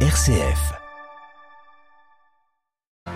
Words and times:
RCF. 0.00 0.85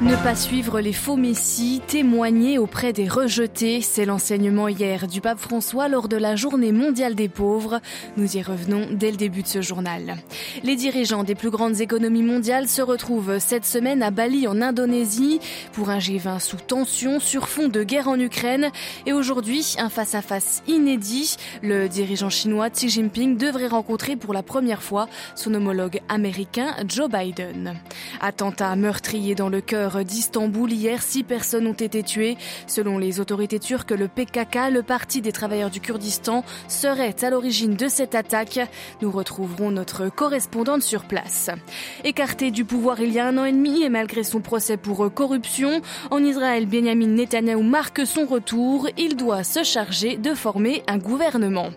Ne 0.03 0.17
pas 0.25 0.35
suivre 0.35 0.81
les 0.81 0.95
faux 0.95 1.17
messies, 1.17 1.83
témoigner 1.87 2.57
auprès 2.57 2.95
des 2.95 3.07
rejetés, 3.07 3.83
c'est 3.83 4.07
l'enseignement 4.07 4.67
hier 4.67 5.07
du 5.07 5.21
pape 5.21 5.39
François 5.39 5.89
lors 5.89 6.09
de 6.09 6.17
la 6.17 6.37
journée 6.37 6.73
mondiale 6.73 7.15
des 7.15 7.29
pauvres. 7.29 7.81
Nous 8.17 8.39
y 8.39 8.41
revenons 8.41 8.89
dès 8.91 9.11
le 9.11 9.19
début 9.19 9.43
de 9.43 9.47
ce 9.47 9.61
journal. 9.61 10.17
Les 10.63 10.75
dirigeants 10.75 11.23
des 11.23 11.35
plus 11.35 11.51
grandes 11.51 11.83
économies 11.83 12.23
mondiales 12.23 12.67
se 12.67 12.81
retrouvent 12.81 13.39
cette 13.41 13.67
semaine 13.67 14.03
à 14.03 14.11
Bali 14.11 14.49
en 14.49 14.63
Indonésie 14.63 15.39
pour 15.75 15.91
un 15.91 15.99
G20 15.99 16.41
sous 16.41 16.57
tension 16.57 17.21
sur 17.21 17.47
fond 17.47 17.69
de 17.69 17.83
guerre 17.83 18.09
en 18.09 18.19
Ukraine 18.19 18.71
et 19.05 19.13
aujourd'hui 19.13 19.75
un 19.79 19.91
face-à-face 19.91 20.63
inédit. 20.67 21.37
Le 21.63 21.89
dirigeant 21.89 22.31
chinois 22.31 22.71
Xi 22.71 22.89
Jinping 22.89 23.37
devrait 23.37 23.69
rencontrer 23.69 24.17
pour 24.17 24.33
la 24.33 24.43
première 24.43 24.83
fois 24.83 25.09
son 25.35 25.53
homologue 25.53 26.01
américain 26.09 26.75
Joe 26.89 27.11
Biden. 27.11 27.75
Attentat 28.23 28.75
meurtrier 28.77 29.35
dans 29.35 29.51
le 29.51 29.61
cœur 29.61 29.90
d'Istanbul. 29.99 30.73
Hier, 30.73 31.03
six 31.03 31.23
personnes 31.23 31.67
ont 31.67 31.73
été 31.73 32.03
tuées. 32.03 32.37
Selon 32.67 32.99
les 32.99 33.21
autorités 33.21 33.59
turques, 33.59 33.91
le 33.91 34.09
PKK, 34.09 34.71
le 34.73 34.83
Parti 34.83 35.21
des 35.21 35.33
travailleurs 35.33 35.71
du 35.71 35.81
Kurdistan, 35.81 36.45
serait 36.69 37.17
à 37.23 37.31
l'origine 37.31 37.75
de 37.75 37.89
cette 37.89 38.15
attaque. 38.15 38.61
Nous 39.03 39.11
retrouverons 39.11 39.71
notre 39.71 40.09
correspondante 40.09 40.83
sur 40.83 41.05
place. 41.05 41.51
Écarté 42.05 42.51
du 42.51 42.65
pouvoir 42.65 43.01
il 43.01 43.13
y 43.13 43.19
a 43.19 43.27
un 43.27 43.39
an 43.39 43.45
et 43.45 43.53
demi 43.53 43.83
et 43.83 43.89
malgré 43.89 44.25
son 44.25 44.41
procès 44.41 44.77
pour 44.77 45.13
corruption, 45.13 45.81
en 46.11 46.23
Israël, 46.23 46.67
Benjamin 46.67 47.07
Netanyahu 47.07 47.63
marque 47.63 48.07
son 48.07 48.27
retour. 48.27 48.89
Il 48.97 49.17
doit 49.17 49.45
se 49.45 49.63
charger 49.63 50.17
de 50.17 50.35
former 50.35 50.83
un 50.87 50.99
gouvernement. 50.99 51.71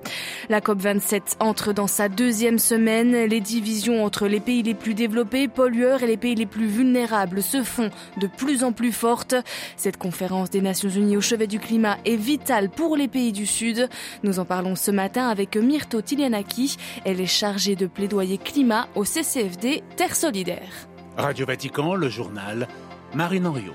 La 0.50 0.60
COP27 0.60 1.36
entre 1.40 1.74
dans 1.74 1.88
sa 1.88 2.10
deuxième 2.10 2.60
semaine. 2.60 3.14
Les 3.26 3.42
divisions 3.42 4.04
entre 4.04 4.28
les 4.28 4.40
pays 4.40 4.64
les 4.64 4.74
plus 4.74 4.94
développés, 4.94 5.48
pollueurs 5.48 6.04
et 6.04 6.08
les 6.08 6.18
pays 6.18 6.36
les 6.36 6.46
plus 6.46 6.68
vulnérables 6.68 7.42
se 7.42 7.64
font 7.64 7.90
de 8.18 8.28
plus 8.28 8.64
en 8.64 8.72
plus 8.72 8.92
forte. 8.92 9.36
Cette 9.78 9.98
conférence 9.98 10.50
des 10.50 10.62
Nations 10.62 10.90
Unies 10.90 11.18
au 11.18 11.22
chevet 11.22 11.48
du 11.48 11.60
climat 11.60 11.98
est 12.06 12.16
vitale 12.16 12.70
pour 12.70 12.96
les 12.96 13.08
pays 13.08 13.32
du 13.32 13.46
Sud. 13.46 13.90
Nous 14.24 14.40
en 14.40 14.46
parlons 14.46 14.76
ce 14.76 14.92
matin 14.92 15.28
avec 15.28 15.56
Myrto 15.56 16.02
Tilianaki. 16.02 16.78
Elle 17.06 17.22
est 17.22 17.26
chargée 17.26 17.76
de 17.76 17.88
plaidoyer 17.88 18.38
climat 18.38 18.88
au 18.96 19.06
CCFD 19.06 19.84
Terre 19.96 20.16
Solidaire. 20.16 20.88
Radio 21.18 21.46
Vatican, 21.46 21.96
le 21.96 22.10
journal 22.10 22.68
Marine 23.14 23.46
Henriot. 23.46 23.74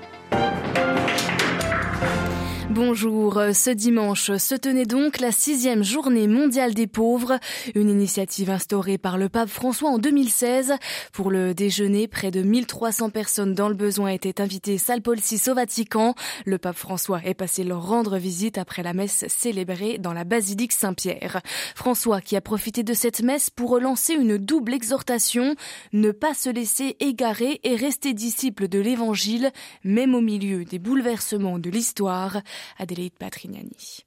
Bonjour, 2.81 3.41
ce 3.53 3.71
dimanche 3.71 4.37
se 4.37 4.55
tenait 4.55 4.85
donc 4.85 5.19
la 5.19 5.33
sixième 5.33 5.83
journée 5.83 6.29
mondiale 6.29 6.73
des 6.73 6.87
pauvres, 6.87 7.37
une 7.75 7.89
initiative 7.89 8.49
instaurée 8.49 8.97
par 8.97 9.17
le 9.17 9.27
pape 9.27 9.49
François 9.49 9.89
en 9.89 9.97
2016. 9.97 10.75
Pour 11.11 11.29
le 11.29 11.53
déjeuner, 11.53 12.07
près 12.07 12.31
de 12.31 12.41
1300 12.41 13.09
personnes 13.09 13.53
dans 13.53 13.67
le 13.67 13.75
besoin 13.75 14.11
étaient 14.11 14.39
invitées 14.39 14.77
salle 14.77 15.01
Paul 15.01 15.17
VI 15.17 15.49
au 15.49 15.55
Vatican. 15.55 16.15
Le 16.45 16.57
pape 16.57 16.77
François 16.77 17.19
est 17.25 17.33
passé 17.33 17.65
leur 17.65 17.85
rendre 17.85 18.15
visite 18.15 18.57
après 18.57 18.81
la 18.81 18.93
messe 18.93 19.25
célébrée 19.27 19.97
dans 19.97 20.13
la 20.13 20.23
basilique 20.23 20.71
Saint-Pierre. 20.71 21.41
François 21.75 22.21
qui 22.21 22.37
a 22.37 22.41
profité 22.41 22.83
de 22.83 22.93
cette 22.93 23.21
messe 23.21 23.49
pour 23.49 23.71
relancer 23.71 24.13
une 24.13 24.37
double 24.37 24.73
exhortation, 24.73 25.55
ne 25.91 26.11
pas 26.11 26.33
se 26.33 26.49
laisser 26.49 26.95
égarer 27.01 27.59
et 27.65 27.75
rester 27.75 28.13
disciple 28.13 28.69
de 28.69 28.79
l'évangile, 28.79 29.51
même 29.83 30.15
au 30.15 30.21
milieu 30.21 30.63
des 30.63 30.79
bouleversements 30.79 31.59
de 31.59 31.69
l'histoire. 31.69 32.37
Adélaïde 32.77 33.17
Patrignani. 33.17 34.05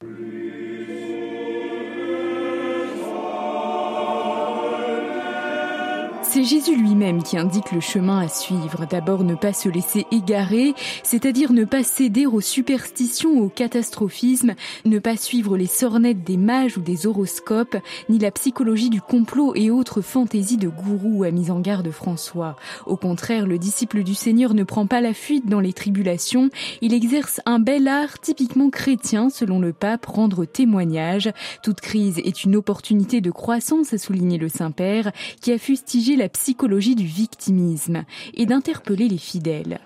C'est 6.34 6.44
Jésus 6.44 6.74
lui-même 6.74 7.22
qui 7.22 7.36
indique 7.36 7.72
le 7.72 7.80
chemin 7.80 8.20
à 8.20 8.26
suivre. 8.26 8.86
D'abord 8.88 9.22
ne 9.22 9.34
pas 9.34 9.52
se 9.52 9.68
laisser 9.68 10.06
égarer, 10.10 10.72
c'est-à-dire 11.02 11.52
ne 11.52 11.66
pas 11.66 11.82
céder 11.82 12.24
aux 12.24 12.40
superstitions, 12.40 13.38
au 13.38 13.50
catastrophisme, 13.50 14.54
ne 14.86 14.98
pas 14.98 15.18
suivre 15.18 15.58
les 15.58 15.66
sornettes 15.66 16.24
des 16.24 16.38
mages 16.38 16.78
ou 16.78 16.80
des 16.80 17.06
horoscopes, 17.06 17.76
ni 18.08 18.18
la 18.18 18.30
psychologie 18.30 18.88
du 18.88 19.02
complot 19.02 19.52
et 19.54 19.70
autres 19.70 20.00
fantaisies 20.00 20.56
de 20.56 20.68
gourou, 20.68 21.22
a 21.24 21.30
mis 21.30 21.50
en 21.50 21.60
garde 21.60 21.90
François. 21.90 22.56
Au 22.86 22.96
contraire, 22.96 23.46
le 23.46 23.58
disciple 23.58 24.02
du 24.02 24.14
Seigneur 24.14 24.54
ne 24.54 24.64
prend 24.64 24.86
pas 24.86 25.02
la 25.02 25.12
fuite 25.12 25.50
dans 25.50 25.60
les 25.60 25.74
tribulations, 25.74 26.48
il 26.80 26.94
exerce 26.94 27.42
un 27.44 27.58
bel 27.58 27.86
art 27.88 28.20
typiquement 28.20 28.70
chrétien, 28.70 29.28
selon 29.28 29.60
le 29.60 29.74
pape, 29.74 30.06
rendre 30.06 30.46
témoignage. 30.46 31.30
Toute 31.62 31.82
crise 31.82 32.16
est 32.24 32.42
une 32.42 32.56
opportunité 32.56 33.20
de 33.20 33.30
croissance, 33.30 33.92
a 33.92 33.98
souligné 33.98 34.38
le 34.38 34.48
Saint-Père, 34.48 35.12
qui 35.42 35.52
a 35.52 35.58
fustigé 35.58 36.16
la 36.22 36.28
psychologie 36.28 36.94
du 36.94 37.04
victimisme 37.04 38.04
et 38.34 38.46
d'interpeller 38.46 39.08
les 39.08 39.18
fidèles. 39.18 39.80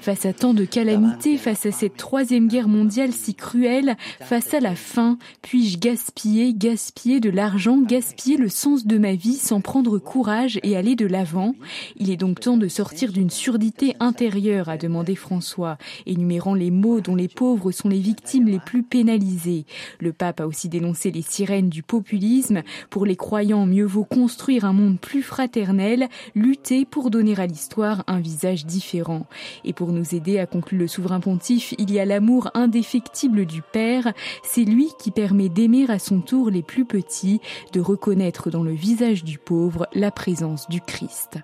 Face 0.00 0.26
à 0.26 0.32
tant 0.32 0.54
de 0.54 0.64
calamités, 0.64 1.36
face 1.36 1.66
à 1.66 1.70
cette 1.70 1.96
troisième 1.96 2.48
guerre 2.48 2.66
mondiale 2.66 3.12
si 3.12 3.34
cruelle, 3.36 3.96
face 4.20 4.54
à 4.54 4.60
la 4.60 4.74
faim, 4.74 5.18
puis-je 5.40 5.78
gaspiller, 5.78 6.52
gaspiller 6.52 7.20
de 7.20 7.30
l'argent, 7.30 7.80
gaspiller 7.80 8.38
le 8.38 8.48
sens 8.48 8.86
de 8.86 8.98
ma 8.98 9.14
vie 9.14 9.36
sans 9.36 9.60
prendre 9.60 9.98
courage 9.98 10.58
et 10.64 10.76
aller 10.76 10.96
de 10.96 11.06
l'avant? 11.06 11.54
Il 11.96 12.10
est 12.10 12.16
donc 12.16 12.40
temps 12.40 12.56
de 12.56 12.66
sortir 12.66 13.12
d'une 13.12 13.30
surdité 13.30 13.94
intérieure, 14.00 14.68
a 14.68 14.76
demandé 14.76 15.14
François, 15.14 15.78
énumérant 16.06 16.54
les 16.54 16.72
maux 16.72 17.00
dont 17.00 17.14
les 17.14 17.28
pauvres 17.28 17.70
sont 17.70 17.88
les 17.88 18.00
victimes 18.00 18.48
les 18.48 18.58
plus 18.58 18.82
pénalisées. 18.82 19.64
Le 20.00 20.12
pape 20.12 20.40
a 20.40 20.48
aussi 20.48 20.68
dénoncé 20.68 21.12
les 21.12 21.22
sirènes 21.22 21.68
du 21.68 21.84
populisme. 21.84 22.62
Pour 22.90 23.06
les 23.06 23.16
croyants, 23.16 23.66
mieux 23.66 23.86
vaut 23.86 24.04
construire 24.04 24.64
un 24.64 24.72
monde 24.72 24.98
plus 24.98 25.22
fraternel, 25.22 26.08
lutter 26.34 26.84
pour 26.84 27.10
donner 27.10 27.34
à 27.38 27.43
l'histoire 27.46 28.04
un 28.06 28.20
visage 28.20 28.66
différent. 28.66 29.26
Et 29.64 29.72
pour 29.72 29.92
nous 29.92 30.14
aider 30.14 30.38
à 30.38 30.46
conclure 30.46 30.80
le 30.80 30.88
souverain 30.88 31.20
pontife, 31.20 31.74
il 31.78 31.92
y 31.92 31.98
a 31.98 32.04
l'amour 32.04 32.50
indéfectible 32.54 33.46
du 33.46 33.62
Père. 33.62 34.12
C'est 34.42 34.64
lui 34.64 34.90
qui 34.98 35.10
permet 35.10 35.48
d'aimer 35.48 35.86
à 35.88 35.98
son 35.98 36.20
tour 36.20 36.50
les 36.50 36.62
plus 36.62 36.84
petits, 36.84 37.40
de 37.72 37.80
reconnaître 37.80 38.50
dans 38.50 38.62
le 38.62 38.72
visage 38.72 39.24
du 39.24 39.38
pauvre 39.38 39.86
la 39.94 40.10
présence 40.10 40.68
du 40.68 40.80
Christ. 40.80 41.38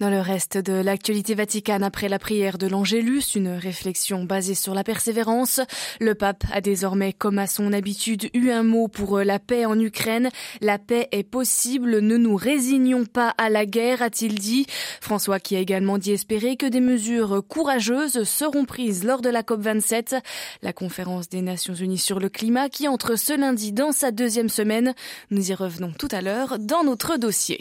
Dans 0.00 0.10
le 0.10 0.20
reste 0.20 0.58
de 0.58 0.72
l'actualité 0.72 1.34
vaticane 1.34 1.82
après 1.82 2.08
la 2.08 2.18
prière 2.18 2.58
de 2.58 2.66
l'Angélus, 2.66 3.34
une 3.34 3.48
réflexion 3.48 4.24
basée 4.24 4.54
sur 4.54 4.74
la 4.74 4.84
persévérance, 4.84 5.60
le 6.00 6.14
pape 6.14 6.44
a 6.52 6.60
désormais, 6.60 7.12
comme 7.12 7.38
à 7.38 7.46
son 7.46 7.72
habitude, 7.72 8.28
eu 8.34 8.50
un 8.50 8.62
mot 8.62 8.88
pour 8.88 9.18
la 9.20 9.38
paix 9.38 9.64
en 9.64 9.78
Ukraine. 9.78 10.30
La 10.60 10.78
paix 10.78 11.08
est 11.12 11.22
possible, 11.22 12.00
ne 12.00 12.16
nous 12.16 12.36
résignons 12.36 13.04
pas 13.04 13.34
à 13.38 13.50
la 13.50 13.66
guerre, 13.66 14.02
a-t-il 14.02 14.34
dit. 14.38 14.66
François 15.00 15.40
qui 15.40 15.56
a 15.56 15.60
également 15.60 15.98
dit 15.98 16.12
espérer 16.12 16.56
que 16.56 16.66
des 16.66 16.80
mesures 16.80 17.42
courageuses 17.48 18.24
seront 18.24 18.64
prises 18.64 19.04
lors 19.04 19.22
de 19.22 19.28
la 19.28 19.42
COP27, 19.42 20.20
la 20.62 20.72
conférence 20.72 21.28
des 21.28 21.42
Nations 21.42 21.74
Unies 21.74 21.98
sur 21.98 22.20
le 22.20 22.28
climat 22.28 22.68
qui 22.68 22.88
entre 22.88 23.16
ce 23.16 23.32
lundi 23.32 23.72
dans 23.72 23.92
sa 23.92 24.10
deuxième 24.10 24.48
semaine. 24.48 24.94
Nous 25.30 25.50
y 25.50 25.54
revenons 25.54 25.92
tout 25.92 26.08
à 26.10 26.20
l'heure 26.20 26.58
dans 26.58 26.84
notre 26.84 27.16
dossier. 27.16 27.58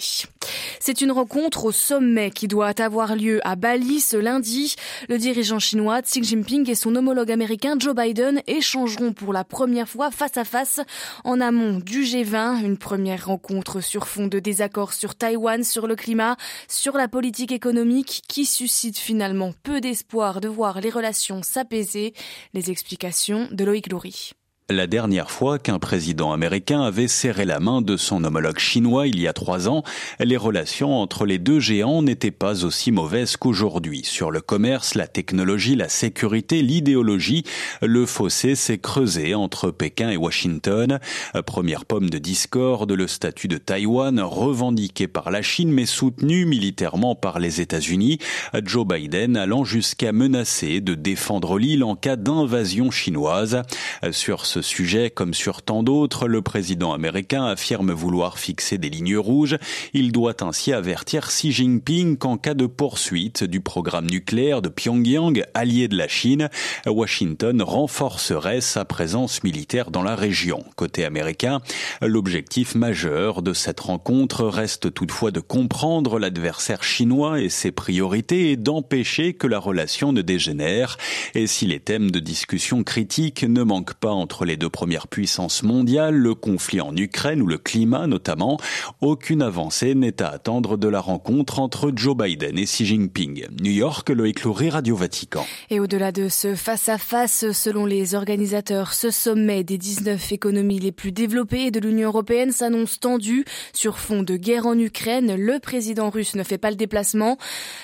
C'est 0.79 1.01
une 1.01 1.11
rencontre 1.11 1.65
au 1.65 1.71
sommet 1.95 2.29
qui 2.29 2.49
doit 2.49 2.81
avoir 2.81 3.15
lieu 3.15 3.39
à 3.47 3.55
Bali 3.55 4.01
ce 4.01 4.17
lundi. 4.17 4.75
Le 5.07 5.17
dirigeant 5.17 5.59
chinois 5.59 6.01
Xi 6.01 6.21
Jinping 6.21 6.69
et 6.69 6.75
son 6.75 6.93
homologue 6.97 7.31
américain 7.31 7.75
Joe 7.79 7.95
Biden 7.95 8.41
échangeront 8.47 9.13
pour 9.13 9.31
la 9.31 9.45
première 9.45 9.87
fois 9.87 10.11
face 10.11 10.35
à 10.35 10.43
face 10.43 10.81
en 11.23 11.39
amont 11.39 11.79
du 11.79 12.03
G20, 12.03 12.65
une 12.65 12.77
première 12.77 13.27
rencontre 13.27 13.79
sur 13.79 14.09
fond 14.09 14.27
de 14.27 14.39
désaccords 14.39 14.91
sur 14.91 15.15
Taïwan, 15.15 15.63
sur 15.63 15.87
le 15.87 15.95
climat, 15.95 16.35
sur 16.67 16.97
la 16.97 17.07
politique 17.07 17.53
économique 17.53 18.23
qui 18.27 18.45
suscite 18.45 18.97
finalement 18.97 19.53
peu 19.63 19.79
d'espoir 19.79 20.41
de 20.41 20.49
voir 20.49 20.81
les 20.81 20.89
relations 20.89 21.43
s'apaiser. 21.43 22.13
Les 22.53 22.71
explications 22.71 23.47
de 23.53 23.63
Loïc 23.63 23.89
Loury. 23.89 24.33
La 24.71 24.87
dernière 24.87 25.29
fois 25.29 25.59
qu'un 25.59 25.77
président 25.77 26.33
américain 26.33 26.81
avait 26.81 27.07
serré 27.07 27.45
la 27.45 27.59
main 27.59 27.83
de 27.83 27.97
son 27.97 28.23
homologue 28.23 28.57
chinois 28.57 29.05
il 29.05 29.19
y 29.19 29.27
a 29.27 29.33
trois 29.33 29.69
ans, 29.69 29.83
les 30.19 30.37
relations 30.37 30.99
entre 30.99 31.27
les 31.27 31.37
deux 31.37 31.59
géants 31.59 32.01
n'étaient 32.01 32.31
pas 32.31 32.65
aussi 32.65 32.91
mauvaises 32.91 33.37
qu'aujourd'hui. 33.37 34.01
Sur 34.03 34.31
le 34.31 34.41
commerce, 34.41 34.95
la 34.95 35.05
technologie, 35.05 35.75
la 35.75 35.87
sécurité, 35.87 36.63
l'idéologie, 36.63 37.43
le 37.83 38.07
fossé 38.07 38.55
s'est 38.55 38.79
creusé 38.79 39.35
entre 39.35 39.69
Pékin 39.69 40.09
et 40.09 40.17
Washington. 40.17 40.99
Première 41.45 41.85
pomme 41.85 42.09
de 42.09 42.17
discorde, 42.17 42.91
le 42.91 43.05
statut 43.05 43.47
de 43.47 43.59
Taïwan, 43.59 44.19
revendiqué 44.19 45.07
par 45.07 45.29
la 45.29 45.43
Chine 45.43 45.71
mais 45.71 45.85
soutenu 45.85 46.47
militairement 46.47 47.13
par 47.13 47.37
les 47.37 47.61
États-Unis, 47.61 48.17
Joe 48.63 48.87
Biden 48.87 49.37
allant 49.37 49.63
jusqu'à 49.63 50.11
menacer 50.11 50.81
de 50.81 50.95
défendre 50.95 51.59
l'île 51.59 51.83
en 51.83 51.95
cas 51.95 52.15
d'invasion 52.15 52.89
chinoise. 52.89 53.61
Sur 54.09 54.47
sujet, 54.61 55.09
comme 55.09 55.33
sur 55.33 55.61
tant 55.61 55.83
d'autres, 55.83 56.27
le 56.27 56.41
président 56.41 56.93
américain 56.93 57.45
affirme 57.45 57.91
vouloir 57.91 58.39
fixer 58.39 58.77
des 58.77 58.89
lignes 58.89 59.17
rouges. 59.17 59.57
Il 59.93 60.11
doit 60.11 60.43
ainsi 60.43 60.73
avertir 60.73 61.27
Xi 61.27 61.51
Jinping 61.51 62.17
qu'en 62.17 62.37
cas 62.37 62.53
de 62.53 62.65
poursuite 62.65 63.43
du 63.43 63.61
programme 63.61 64.07
nucléaire 64.07 64.61
de 64.61 64.69
Pyongyang, 64.69 65.43
allié 65.53 65.87
de 65.87 65.97
la 65.97 66.07
Chine, 66.07 66.49
Washington 66.85 67.61
renforcerait 67.61 68.61
sa 68.61 68.85
présence 68.85 69.43
militaire 69.43 69.91
dans 69.91 70.03
la 70.03 70.15
région. 70.15 70.63
Côté 70.75 71.05
américain, 71.05 71.61
l'objectif 72.01 72.75
majeur 72.75 73.41
de 73.41 73.53
cette 73.53 73.79
rencontre 73.79 74.45
reste 74.45 74.93
toutefois 74.93 75.31
de 75.31 75.39
comprendre 75.39 76.19
l'adversaire 76.19 76.83
chinois 76.83 77.41
et 77.41 77.49
ses 77.49 77.71
priorités 77.71 78.51
et 78.51 78.57
d'empêcher 78.57 79.33
que 79.33 79.47
la 79.47 79.59
relation 79.59 80.13
ne 80.13 80.21
dégénère. 80.21 80.97
Et 81.33 81.47
si 81.47 81.65
les 81.65 81.79
thèmes 81.79 82.11
de 82.11 82.19
discussion 82.19 82.83
critiques 82.83 83.43
ne 83.43 83.63
manquent 83.63 83.95
pas 83.95 84.11
entre 84.11 84.44
les 84.45 84.57
deux 84.57 84.69
premières 84.69 85.07
puissances 85.07 85.63
mondiales, 85.63 86.15
le 86.15 86.35
conflit 86.35 86.81
en 86.81 86.95
Ukraine 86.95 87.41
ou 87.41 87.47
le 87.47 87.57
climat 87.57 88.07
notamment, 88.07 88.57
aucune 89.01 89.41
avancée 89.41 89.95
n'est 89.95 90.21
à 90.21 90.27
attendre 90.27 90.77
de 90.77 90.87
la 90.87 90.99
rencontre 90.99 91.59
entre 91.59 91.91
Joe 91.95 92.15
Biden 92.15 92.57
et 92.57 92.65
Xi 92.65 92.85
Jinping. 92.85 93.47
New 93.61 93.71
York, 93.71 94.09
Loïc 94.09 94.43
Loury, 94.43 94.69
Radio 94.69 94.95
Vatican. 94.95 95.45
Et 95.69 95.79
au-delà 95.79 96.11
de 96.11 96.29
ce 96.29 96.55
face-à-face, 96.55 97.51
selon 97.51 97.85
les 97.85 98.15
organisateurs, 98.15 98.93
ce 98.93 99.11
sommet 99.11 99.63
des 99.63 99.77
19 99.77 100.31
économies 100.31 100.79
les 100.79 100.91
plus 100.91 101.11
développées 101.11 101.71
de 101.71 101.79
l'Union 101.79 102.09
européenne 102.09 102.51
s'annonce 102.51 102.99
tendu 102.99 103.45
sur 103.73 103.97
fond 103.99 104.23
de 104.23 104.37
guerre 104.37 104.67
en 104.67 104.77
Ukraine. 104.77 105.35
Le 105.35 105.59
président 105.59 106.09
russe 106.09 106.35
ne 106.35 106.43
fait 106.43 106.57
pas 106.57 106.69
le 106.69 106.75
déplacement. 106.75 107.37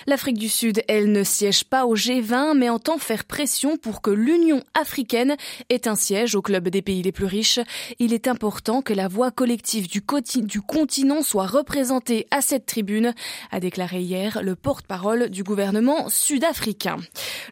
L'Afrique 0.07 0.37
du 0.37 0.49
Sud, 0.49 0.83
elle, 0.87 1.11
ne 1.11 1.23
siège 1.23 1.63
pas 1.63 1.85
au 1.85 1.95
G20, 1.95 2.57
mais 2.57 2.69
entend 2.69 2.97
faire 2.97 3.25
pression 3.25 3.77
pour 3.77 4.01
que 4.01 4.11
l'Union 4.11 4.61
africaine 4.79 5.35
ait 5.69 5.87
un 5.87 5.95
siège 5.95 6.35
au 6.35 6.41
club 6.51 6.67
des 6.67 6.81
pays 6.81 7.01
les 7.01 7.13
plus 7.13 7.27
riches. 7.27 7.61
Il 7.97 8.13
est 8.13 8.27
important 8.27 8.81
que 8.81 8.93
la 8.93 9.07
voix 9.07 9.31
collective 9.31 9.87
du, 9.87 10.03
du 10.41 10.61
continent 10.61 11.21
soit 11.21 11.45
représentée 11.45 12.27
à 12.29 12.41
cette 12.41 12.65
tribune, 12.65 13.13
a 13.51 13.61
déclaré 13.61 14.01
hier 14.01 14.41
le 14.43 14.57
porte-parole 14.57 15.29
du 15.29 15.43
gouvernement 15.43 16.09
sud-africain. 16.09 16.97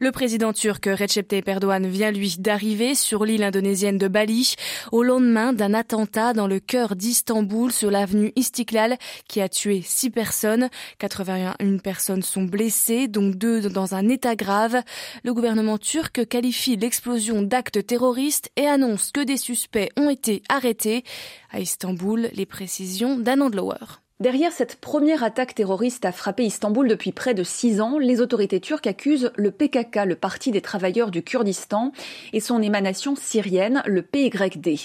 Le 0.01 0.12
président 0.12 0.51
turc 0.51 0.84
Recep 0.86 1.30
Tayyip 1.30 1.48
Erdogan 1.48 1.88
vient 1.88 2.12
lui 2.12 2.36
d'arriver 2.40 2.94
sur 2.94 3.24
l'île 3.24 3.44
indonésienne 3.44 3.98
de 3.98 4.10
Bali 4.10 4.56
au 4.92 5.01
lendemain 5.01 5.54
d'un 5.54 5.74
attentat 5.74 6.34
dans 6.34 6.48
le 6.48 6.60
cœur 6.60 6.98
d'Istanbul 6.98 7.72
sur 7.72 7.92
l'avenue 7.92 8.34
Istiklal 8.36 8.98
qui 9.30 9.40
a 9.40 9.48
tué 9.48 9.81
six 9.81 10.10
personnes. 10.10 10.68
81 10.98 11.78
personnes 11.78 12.22
sont 12.22 12.44
blessées, 12.44 13.07
dont 13.07 13.30
deux 13.30 13.62
dans 13.69 13.96
un 13.96 14.10
état 14.10 14.36
grave. 14.36 14.84
Le 15.24 15.34
gouvernement 15.34 15.78
turc 15.78 16.25
qualifie 16.28 16.75
l'explosion 16.75 17.42
d'actes 17.42 17.86
terroristes 17.88 18.50
et 18.57 18.68
annonce 18.68 18.88
que 18.97 19.24
des 19.24 19.38
suspects 19.38 19.89
ont 19.97 20.09
été 20.09 20.44
arrêtés. 20.50 21.03
À 21.51 21.59
Istanbul, 21.59 22.30
les 22.33 22.45
précisions 22.45 23.18
d'Anand 23.18 23.50
Lower. 23.50 24.01
Derrière 24.21 24.51
cette 24.51 24.75
première 24.75 25.24
attaque 25.24 25.56
terroriste 25.56 26.04
à 26.04 26.12
frapper 26.12 26.44
Istanbul 26.44 26.89
depuis 26.89 27.13
près 27.13 27.33
de 27.33 27.44
six 27.44 27.80
ans, 27.80 27.98
les 27.98 28.19
autorités 28.19 28.60
turques 28.60 28.86
accusent 28.86 29.31
le 29.38 29.50
PKK, 29.50 30.04
le 30.06 30.16
Parti 30.16 30.51
des 30.51 30.60
travailleurs 30.60 31.10
du 31.10 31.24
Kurdistan, 31.24 31.94
et 32.33 32.42
son 32.42 32.62
émanation 32.62 33.16
syrienne, 33.16 33.81
le 33.86 34.01
PYD. 34.01 34.77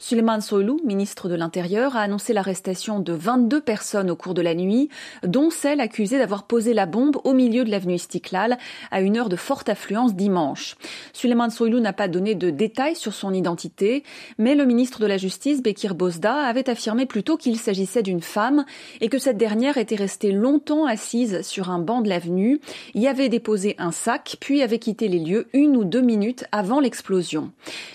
Suleiman 0.00 0.40
Soylu, 0.40 0.72
ministre 0.84 1.28
de 1.28 1.36
l'Intérieur, 1.36 1.94
a 1.94 2.00
annoncé 2.00 2.32
l'arrestation 2.32 2.98
de 2.98 3.12
22 3.12 3.60
personnes 3.60 4.10
au 4.10 4.16
cours 4.16 4.34
de 4.34 4.42
la 4.42 4.56
nuit, 4.56 4.88
dont 5.22 5.50
celle 5.50 5.78
accusée 5.78 6.18
d'avoir 6.18 6.48
posé 6.48 6.74
la 6.74 6.86
bombe 6.86 7.18
au 7.22 7.32
milieu 7.32 7.64
de 7.64 7.70
l'avenue 7.70 7.94
Istiklal 7.94 8.58
à 8.90 9.02
une 9.02 9.16
heure 9.16 9.28
de 9.28 9.36
forte 9.36 9.68
affluence 9.68 10.16
dimanche. 10.16 10.74
Suleiman 11.12 11.50
Soylu 11.50 11.80
n'a 11.80 11.92
pas 11.92 12.08
donné 12.08 12.34
de 12.34 12.50
détails 12.50 12.96
sur 12.96 13.14
son 13.14 13.32
identité, 13.32 14.02
mais 14.36 14.56
le 14.56 14.64
ministre 14.64 14.98
de 14.98 15.06
la 15.06 15.16
Justice, 15.16 15.62
Bekir 15.62 15.94
Bozda, 15.94 16.34
avait 16.34 16.68
affirmé 16.68 17.06
plutôt 17.06 17.36
qu'il 17.36 17.56
s'agissait 17.56 18.02
d'une 18.02 18.20
femme 18.20 18.64
et 19.00 19.08
que 19.08 19.18
cette 19.18 19.38
dernière 19.38 19.78
était 19.78 19.96
restée 19.96 20.32
longtemps 20.32 20.86
assise 20.86 21.42
sur 21.42 21.70
un 21.70 21.78
banc 21.78 22.00
de 22.00 22.08
l'avenue, 22.08 22.60
y 22.94 23.06
avait 23.06 23.28
déposé 23.28 23.74
un 23.78 23.92
sac, 23.92 24.36
puis 24.40 24.62
avait 24.62 24.78
quitté 24.78 25.08
les 25.08 25.18
lieux 25.18 25.48
une 25.52 25.76
ou 25.76 25.84
deux 25.84 26.00
minutes 26.00 26.44
avant 26.52 26.80
l'explosion. 26.80 27.50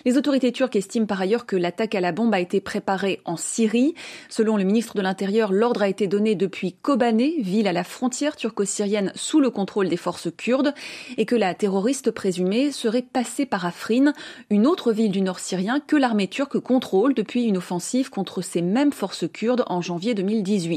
Les 0.05 0.17
autorités 0.17 0.51
turques 0.51 0.75
estiment 0.75 1.05
par 1.05 1.21
ailleurs 1.21 1.45
que 1.45 1.55
l'attaque 1.55 1.95
à 1.95 2.01
la 2.01 2.11
bombe 2.11 2.33
a 2.33 2.39
été 2.39 2.61
préparée 2.61 3.21
en 3.25 3.37
Syrie. 3.37 3.93
Selon 4.29 4.57
le 4.57 4.63
ministre 4.63 4.95
de 4.95 5.01
l'Intérieur, 5.01 5.51
l'ordre 5.51 5.81
a 5.81 5.89
été 5.89 6.07
donné 6.07 6.35
depuis 6.35 6.73
Kobané, 6.73 7.35
ville 7.39 7.67
à 7.67 7.73
la 7.73 7.83
frontière 7.83 8.35
turco-syrienne 8.35 9.11
sous 9.15 9.39
le 9.39 9.49
contrôle 9.49 9.89
des 9.89 9.97
forces 9.97 10.29
kurdes, 10.35 10.73
et 11.17 11.25
que 11.25 11.35
la 11.35 11.53
terroriste 11.53 12.11
présumée 12.11 12.71
serait 12.71 13.01
passée 13.01 13.45
par 13.45 13.65
Afrin, 13.65 14.13
une 14.49 14.67
autre 14.67 14.91
ville 14.91 15.11
du 15.11 15.21
nord 15.21 15.39
syrien 15.39 15.79
que 15.79 15.95
l'armée 15.95 16.27
turque 16.27 16.59
contrôle 16.59 17.13
depuis 17.13 17.43
une 17.43 17.57
offensive 17.57 18.09
contre 18.09 18.41
ces 18.41 18.61
mêmes 18.61 18.91
forces 18.91 19.25
kurdes 19.31 19.63
en 19.67 19.81
janvier 19.81 20.13
2018. 20.13 20.74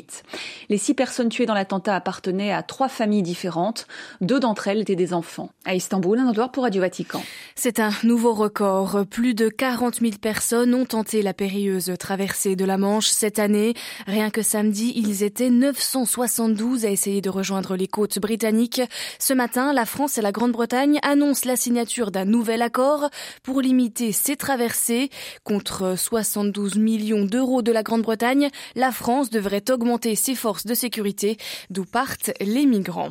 Les 0.68 0.78
six 0.78 0.94
personnes 0.94 1.28
tuées 1.28 1.46
dans 1.46 1.54
l'attentat 1.54 1.94
appartenaient 1.94 2.52
à 2.52 2.62
trois 2.62 2.88
familles 2.88 3.22
différentes. 3.22 3.86
Deux 4.20 4.40
d'entre 4.40 4.68
elles 4.68 4.80
étaient 4.80 4.96
des 4.96 5.12
enfants. 5.12 5.50
À 5.64 5.74
Istanbul, 5.74 6.18
un 6.18 6.26
endroit 6.28 6.48
pour 6.48 6.64
Radio 6.64 6.80
Vatican. 6.80 7.22
C'est 7.54 7.80
un 7.80 7.90
nouveau 8.04 8.34
record. 8.34 9.04
Plus 9.10 9.34
de 9.34 9.48
40 9.48 10.00
000 10.00 10.12
personnes 10.20 10.74
ont 10.74 10.84
tenté 10.84 11.22
la 11.22 11.34
périlleuse 11.34 11.92
traversée 11.98 12.56
de 12.56 12.64
la 12.64 12.78
Manche 12.78 13.08
cette 13.08 13.38
année. 13.38 13.74
Rien 14.06 14.30
que 14.30 14.42
samedi, 14.42 14.92
ils 14.96 15.22
étaient 15.22 15.50
972 15.50 16.84
à 16.84 16.90
essayer 16.90 17.20
de 17.20 17.30
rejoindre 17.30 17.76
les 17.76 17.88
côtes 17.88 18.18
britanniques. 18.18 18.82
Ce 19.18 19.34
matin, 19.34 19.72
la 19.72 19.86
France 19.86 20.18
et 20.18 20.22
la 20.22 20.32
Grande-Bretagne 20.32 20.98
annoncent 21.02 21.48
la 21.48 21.56
signature 21.56 22.10
d'un 22.10 22.24
nouvel 22.24 22.62
accord 22.62 23.10
pour 23.42 23.60
limiter 23.60 24.12
ces 24.12 24.36
traversées. 24.36 25.10
Contre 25.44 25.96
72 25.96 26.76
millions 26.76 27.24
d'euros 27.24 27.62
de 27.62 27.72
la 27.72 27.82
Grande-Bretagne, 27.82 28.50
la 28.76 28.92
France 28.92 29.30
devrait 29.30 29.64
augmenter 29.70 29.87
ses 30.14 30.34
forces 30.34 30.66
de 30.66 30.74
sécurité, 30.74 31.38
d'où 31.70 31.84
partent 31.84 32.30
les 32.40 32.66
migrants. 32.66 33.10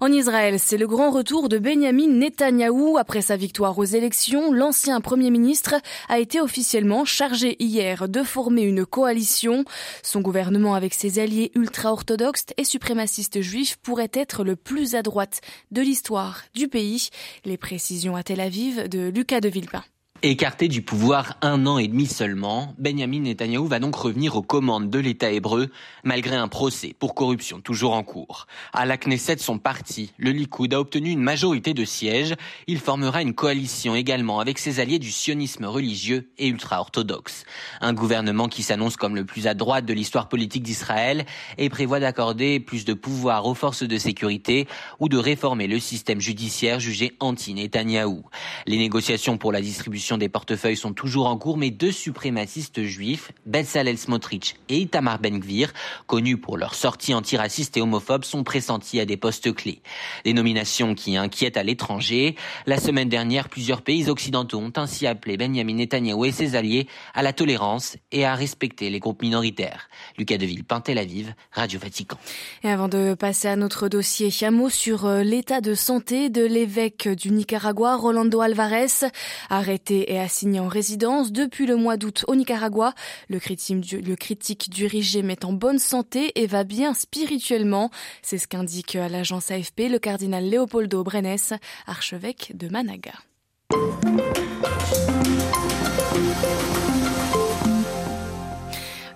En 0.00 0.12
Israël, 0.12 0.58
c'est 0.58 0.76
le 0.76 0.86
grand 0.86 1.10
retour 1.10 1.48
de 1.48 1.58
Benjamin 1.58 2.08
Netanyahou. 2.08 2.98
Après 2.98 3.22
sa 3.22 3.36
victoire 3.36 3.78
aux 3.78 3.84
élections, 3.84 4.52
l'ancien 4.52 5.00
Premier 5.00 5.30
ministre 5.30 5.74
a 6.08 6.18
été 6.18 6.40
officiellement 6.40 7.04
chargé 7.04 7.56
hier 7.62 8.08
de 8.08 8.22
former 8.22 8.62
une 8.62 8.84
coalition. 8.84 9.64
Son 10.02 10.20
gouvernement 10.20 10.74
avec 10.74 10.94
ses 10.94 11.18
alliés 11.18 11.50
ultra-orthodoxes 11.54 12.46
et 12.56 12.64
suprémacistes 12.64 13.40
juifs 13.40 13.76
pourrait 13.82 14.10
être 14.12 14.44
le 14.44 14.56
plus 14.56 14.94
à 14.94 15.02
droite 15.02 15.40
de 15.70 15.82
l'histoire 15.82 16.42
du 16.54 16.68
pays. 16.68 17.08
Les 17.44 17.56
précisions 17.56 18.16
à 18.16 18.22
Tel 18.22 18.40
Aviv 18.40 18.88
de 18.88 19.08
Lucas 19.08 19.40
de 19.40 19.48
Villepin. 19.48 19.84
Écarté 20.24 20.68
du 20.68 20.82
pouvoir 20.82 21.36
un 21.42 21.66
an 21.66 21.78
et 21.78 21.88
demi 21.88 22.06
seulement, 22.06 22.76
Benjamin 22.78 23.22
Netanyahou 23.22 23.66
va 23.66 23.80
donc 23.80 23.96
revenir 23.96 24.36
aux 24.36 24.42
commandes 24.42 24.88
de 24.88 25.00
l'État 25.00 25.32
hébreu, 25.32 25.68
malgré 26.04 26.36
un 26.36 26.46
procès 26.46 26.94
pour 26.96 27.16
corruption 27.16 27.60
toujours 27.60 27.94
en 27.94 28.04
cours. 28.04 28.46
À 28.72 28.86
la 28.86 28.96
Knesset, 28.96 29.38
son 29.38 29.58
parti, 29.58 30.12
le 30.18 30.30
Likoud, 30.30 30.72
a 30.74 30.78
obtenu 30.78 31.10
une 31.10 31.22
majorité 31.22 31.74
de 31.74 31.84
sièges. 31.84 32.36
Il 32.68 32.78
formera 32.78 33.20
une 33.20 33.34
coalition 33.34 33.96
également 33.96 34.38
avec 34.38 34.60
ses 34.60 34.78
alliés 34.78 35.00
du 35.00 35.10
sionisme 35.10 35.64
religieux 35.64 36.30
et 36.38 36.46
ultra-orthodoxe. 36.46 37.42
Un 37.80 37.92
gouvernement 37.92 38.46
qui 38.46 38.62
s'annonce 38.62 38.96
comme 38.96 39.16
le 39.16 39.24
plus 39.24 39.48
à 39.48 39.54
droite 39.54 39.86
de 39.86 39.92
l'histoire 39.92 40.28
politique 40.28 40.62
d'Israël 40.62 41.26
et 41.58 41.68
prévoit 41.68 41.98
d'accorder 41.98 42.60
plus 42.60 42.84
de 42.84 42.94
pouvoir 42.94 43.44
aux 43.46 43.54
forces 43.54 43.82
de 43.82 43.98
sécurité 43.98 44.68
ou 45.00 45.08
de 45.08 45.18
réformer 45.18 45.66
le 45.66 45.80
système 45.80 46.20
judiciaire 46.20 46.78
jugé 46.78 47.16
anti-Netanyahou. 47.18 48.22
Les 48.68 48.78
négociations 48.78 49.36
pour 49.36 49.50
la 49.50 49.60
distribution 49.60 50.11
des 50.18 50.28
portefeuilles 50.28 50.76
sont 50.76 50.92
toujours 50.92 51.26
en 51.26 51.36
cours, 51.36 51.56
mais 51.56 51.70
deux 51.70 51.92
suprémacistes 51.92 52.82
juifs, 52.82 53.32
Bezalel 53.46 53.98
Smotrich 53.98 54.56
et 54.68 54.78
Itamar 54.78 55.18
Ben-Gvir, 55.18 55.72
connus 56.06 56.36
pour 56.36 56.56
leur 56.56 56.74
sortie 56.74 57.14
antiraciste 57.14 57.76
et 57.76 57.80
homophobe, 57.80 58.24
sont 58.24 58.44
pressentis 58.44 59.00
à 59.00 59.04
des 59.04 59.16
postes 59.16 59.52
clés. 59.54 59.80
Des 60.24 60.32
nominations 60.32 60.94
qui 60.94 61.16
inquiètent 61.16 61.56
à 61.56 61.62
l'étranger. 61.62 62.36
La 62.66 62.78
semaine 62.78 63.08
dernière, 63.08 63.48
plusieurs 63.48 63.82
pays 63.82 64.08
occidentaux 64.08 64.58
ont 64.58 64.72
ainsi 64.76 65.06
appelé 65.06 65.36
Benjamin 65.36 65.74
Netanyahu 65.74 66.26
et 66.26 66.32
ses 66.32 66.56
alliés 66.56 66.88
à 67.14 67.22
la 67.22 67.32
tolérance 67.32 67.96
et 68.10 68.24
à 68.24 68.34
respecter 68.34 68.90
les 68.90 69.00
groupes 69.00 69.22
minoritaires. 69.22 69.88
Lucas 70.18 70.38
Deville, 70.38 70.64
Tel 70.84 70.98
Aviv, 70.98 71.34
Radio 71.52 71.78
Vatican. 71.78 72.18
Et 72.64 72.68
avant 72.68 72.88
de 72.88 73.14
passer 73.14 73.48
à 73.48 73.56
notre 73.56 73.88
dossier, 73.88 74.30
sur 74.70 75.06
euh, 75.06 75.22
l'état 75.22 75.60
de 75.60 75.74
santé 75.74 76.28
de 76.28 76.44
l'évêque 76.44 77.08
du 77.08 77.30
Nicaragua, 77.30 77.96
Rolando 77.96 78.40
Alvarez, 78.40 79.08
arrêté 79.50 80.01
et 80.08 80.18
assigné 80.18 80.60
en 80.60 80.68
résidence 80.68 81.32
depuis 81.32 81.66
le 81.66 81.76
mois 81.76 81.96
d'août 81.96 82.24
au 82.28 82.34
Nicaragua. 82.34 82.94
Le 83.28 83.38
critique, 83.38 83.80
du, 83.80 84.00
le 84.00 84.86
régime 84.86 85.30
est 85.30 85.44
en 85.44 85.52
bonne 85.52 85.78
santé 85.78 86.32
et 86.40 86.46
va 86.46 86.64
bien 86.64 86.94
spirituellement. 86.94 87.90
C'est 88.22 88.38
ce 88.38 88.48
qu'indique 88.48 88.96
à 88.96 89.08
l'agence 89.08 89.50
AFP 89.50 89.88
le 89.90 89.98
cardinal 89.98 90.48
Leopoldo 90.48 91.02
Brenes, 91.04 91.58
archevêque 91.86 92.52
de 92.54 92.68
Managa. 92.68 93.12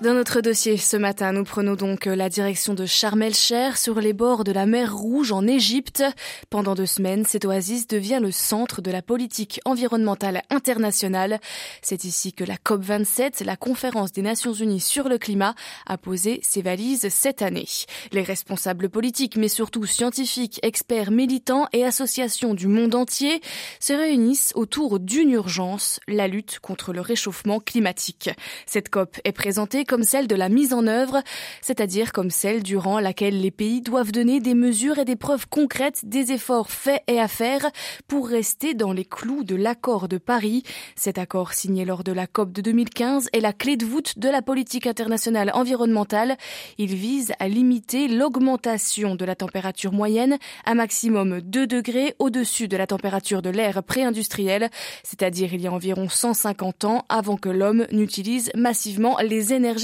Dans 0.02 0.12
notre 0.12 0.42
dossier 0.42 0.76
ce 0.76 0.98
matin, 0.98 1.32
nous 1.32 1.44
prenons 1.44 1.74
donc 1.74 2.04
la 2.04 2.28
direction 2.28 2.74
de 2.74 2.84
Sharm 2.84 3.22
el-Cher 3.22 3.78
sur 3.78 3.98
les 3.98 4.12
bords 4.12 4.44
de 4.44 4.52
la 4.52 4.66
mer 4.66 4.94
Rouge 4.94 5.32
en 5.32 5.46
Égypte. 5.46 6.04
Pendant 6.50 6.74
deux 6.74 6.84
semaines, 6.84 7.24
cette 7.24 7.46
oasis 7.46 7.86
devient 7.86 8.18
le 8.20 8.30
centre 8.30 8.82
de 8.82 8.90
la 8.90 9.00
politique 9.00 9.58
environnementale 9.64 10.42
internationale. 10.50 11.40
C'est 11.80 12.04
ici 12.04 12.34
que 12.34 12.44
la 12.44 12.56
COP27, 12.56 13.42
la 13.42 13.56
conférence 13.56 14.12
des 14.12 14.20
Nations 14.20 14.52
Unies 14.52 14.80
sur 14.80 15.08
le 15.08 15.16
climat, 15.16 15.54
a 15.86 15.96
posé 15.96 16.40
ses 16.42 16.60
valises 16.60 17.08
cette 17.08 17.40
année. 17.40 17.66
Les 18.12 18.22
responsables 18.22 18.90
politiques, 18.90 19.36
mais 19.36 19.48
surtout 19.48 19.86
scientifiques, 19.86 20.60
experts, 20.62 21.10
militants 21.10 21.68
et 21.72 21.86
associations 21.86 22.52
du 22.52 22.66
monde 22.66 22.94
entier 22.94 23.40
se 23.80 23.94
réunissent 23.94 24.52
autour 24.56 25.00
d'une 25.00 25.30
urgence, 25.30 26.00
la 26.06 26.28
lutte 26.28 26.58
contre 26.58 26.92
le 26.92 27.00
réchauffement 27.00 27.60
climatique. 27.60 28.28
Cette 28.66 28.90
COP 28.90 29.18
est 29.24 29.32
présentée 29.32 29.85
comme 29.86 30.02
celle 30.02 30.26
de 30.26 30.34
la 30.34 30.48
mise 30.48 30.72
en 30.72 30.86
œuvre, 30.86 31.22
c'est-à-dire 31.62 32.12
comme 32.12 32.30
celle 32.30 32.62
durant 32.62 33.00
laquelle 33.00 33.40
les 33.40 33.50
pays 33.50 33.80
doivent 33.80 34.12
donner 34.12 34.40
des 34.40 34.54
mesures 34.54 34.98
et 34.98 35.04
des 35.04 35.16
preuves 35.16 35.48
concrètes 35.48 36.00
des 36.04 36.32
efforts 36.32 36.70
faits 36.70 37.02
et 37.06 37.20
à 37.20 37.28
faire 37.28 37.70
pour 38.08 38.28
rester 38.28 38.74
dans 38.74 38.92
les 38.92 39.04
clous 39.04 39.44
de 39.44 39.54
l'accord 39.54 40.08
de 40.08 40.18
Paris. 40.18 40.62
Cet 40.96 41.18
accord 41.18 41.52
signé 41.52 41.84
lors 41.84 42.04
de 42.04 42.12
la 42.12 42.26
COP 42.26 42.52
de 42.52 42.60
2015 42.60 43.28
est 43.32 43.40
la 43.40 43.52
clé 43.52 43.76
de 43.76 43.86
voûte 43.86 44.18
de 44.18 44.28
la 44.28 44.42
politique 44.42 44.86
internationale 44.86 45.50
environnementale. 45.54 46.36
Il 46.78 46.94
vise 46.94 47.32
à 47.38 47.48
limiter 47.48 48.08
l'augmentation 48.08 49.14
de 49.14 49.24
la 49.24 49.34
température 49.34 49.92
moyenne 49.92 50.38
à 50.64 50.74
maximum 50.74 51.40
2 51.40 51.66
degrés 51.66 52.14
au-dessus 52.18 52.68
de 52.68 52.76
la 52.76 52.86
température 52.86 53.42
de 53.42 53.50
l'air 53.50 53.82
pré-industriel, 53.82 54.70
c'est-à-dire 55.02 55.54
il 55.54 55.60
y 55.60 55.66
a 55.66 55.72
environ 55.72 56.08
150 56.08 56.84
ans 56.84 57.04
avant 57.08 57.36
que 57.36 57.48
l'homme 57.48 57.86
n'utilise 57.92 58.50
massivement 58.54 59.16
les 59.22 59.52
énergies 59.52 59.75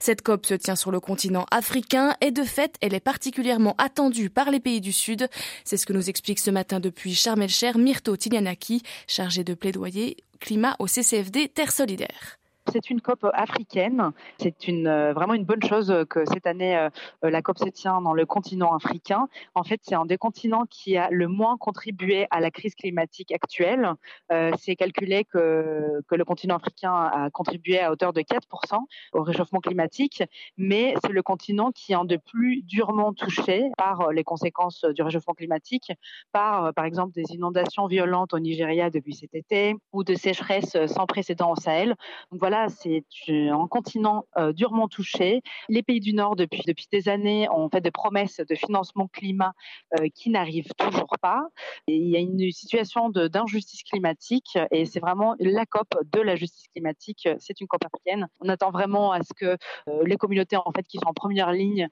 Cette 0.00 0.22
COP 0.22 0.46
se 0.46 0.54
tient 0.54 0.76
sur 0.76 0.90
le 0.90 1.00
continent 1.00 1.46
africain 1.50 2.14
et 2.20 2.30
de 2.30 2.42
fait, 2.42 2.76
elle 2.80 2.94
est 2.94 3.00
particulièrement 3.00 3.74
attendue 3.78 4.30
par 4.30 4.50
les 4.50 4.60
pays 4.60 4.80
du 4.80 4.92
Sud. 4.92 5.28
C'est 5.64 5.76
ce 5.76 5.86
que 5.86 5.92
nous 5.92 6.08
explique 6.08 6.38
ce 6.38 6.50
matin 6.50 6.80
depuis 6.80 7.14
Sharm 7.14 7.42
el-Cher 7.42 7.78
Myrto 7.78 8.16
Tilianaki, 8.16 8.82
chargé 9.06 9.44
de 9.44 9.54
plaidoyer 9.54 10.16
climat 10.40 10.74
au 10.80 10.86
CCFD 10.88 11.48
Terre 11.48 11.72
Solidaire. 11.72 12.41
C'est 12.70 12.90
une 12.90 13.00
COP 13.00 13.26
africaine. 13.34 14.12
C'est 14.38 14.54
euh, 14.68 15.12
vraiment 15.12 15.34
une 15.34 15.44
bonne 15.44 15.62
chose 15.62 15.92
que 16.08 16.24
cette 16.26 16.46
année, 16.46 16.76
euh, 16.76 16.90
la 17.22 17.42
COP 17.42 17.58
se 17.58 17.68
tient 17.68 18.00
dans 18.00 18.12
le 18.12 18.24
continent 18.24 18.72
africain. 18.72 19.28
En 19.54 19.64
fait, 19.64 19.80
c'est 19.82 19.96
un 19.96 20.06
des 20.06 20.16
continents 20.16 20.64
qui 20.70 20.96
a 20.96 21.08
le 21.10 21.26
moins 21.26 21.56
contribué 21.56 22.26
à 22.30 22.40
la 22.40 22.52
crise 22.52 22.76
climatique 22.76 23.32
actuelle. 23.32 23.92
Euh, 24.30 24.52
c'est 24.58 24.76
calculé 24.76 25.24
que, 25.24 26.02
le 26.12 26.24
continent 26.24 26.56
africain 26.56 26.92
a 26.94 27.30
contribué 27.30 27.80
à 27.80 27.90
hauteur 27.90 28.12
de 28.12 28.20
4% 28.20 28.78
au 29.12 29.22
réchauffement 29.22 29.60
climatique, 29.60 30.22
mais 30.56 30.94
c'est 31.02 31.10
le 31.10 31.22
continent 31.22 31.72
qui 31.72 31.92
est 31.92 31.96
un 31.96 32.04
de 32.04 32.16
plus 32.16 32.62
durement 32.62 33.12
touché 33.12 33.70
par 33.76 34.12
les 34.12 34.22
conséquences 34.22 34.84
du 34.84 35.02
réchauffement 35.02 35.34
climatique, 35.34 35.90
par, 36.30 36.72
par 36.74 36.84
exemple, 36.84 37.12
des 37.12 37.24
inondations 37.34 37.86
violentes 37.86 38.34
au 38.34 38.38
Nigeria 38.38 38.90
depuis 38.90 39.14
cet 39.14 39.34
été 39.34 39.74
ou 39.92 40.04
de 40.04 40.14
sécheresses 40.14 40.76
sans 40.86 41.06
précédent 41.06 41.50
au 41.52 41.56
Sahel. 41.56 41.96
Donc 42.30 42.40
voilà, 42.40 42.51
c'est 42.68 43.04
un 43.28 43.66
continent 43.66 44.26
euh, 44.36 44.52
durement 44.52 44.88
touché. 44.88 45.42
Les 45.68 45.82
pays 45.82 46.00
du 46.00 46.12
Nord, 46.12 46.36
depuis, 46.36 46.62
depuis 46.66 46.86
des 46.90 47.08
années, 47.08 47.48
ont 47.50 47.68
fait 47.68 47.80
des 47.80 47.90
promesses 47.90 48.38
de 48.38 48.54
financement 48.54 49.08
climat 49.08 49.52
euh, 49.98 50.08
qui 50.14 50.30
n'arrivent 50.30 50.72
toujours 50.76 51.16
pas. 51.20 51.42
Il 51.86 52.08
y 52.08 52.16
a 52.16 52.20
une 52.20 52.50
situation 52.50 53.10
d'injustice 53.10 53.82
climatique 53.82 54.58
et 54.70 54.84
c'est 54.84 55.00
vraiment 55.00 55.34
la 55.38 55.66
COP 55.66 55.88
de 56.12 56.20
la 56.20 56.36
justice 56.36 56.68
climatique. 56.68 57.28
C'est 57.38 57.60
une 57.60 57.66
COP 57.66 57.84
africaine. 57.84 58.28
On 58.40 58.48
attend 58.48 58.70
vraiment 58.70 59.12
à 59.12 59.22
ce 59.22 59.32
que 59.34 59.56
euh, 59.88 60.04
les 60.04 60.16
communautés 60.16 60.56
en 60.56 60.72
fait, 60.74 60.86
qui 60.86 60.98
sont 60.98 61.08
en 61.08 61.14
première 61.14 61.52
ligne 61.52 61.88